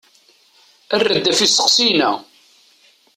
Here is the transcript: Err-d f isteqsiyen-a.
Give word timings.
Err-d 0.95 1.25
f 1.37 1.39
isteqsiyen-a. 1.45 2.11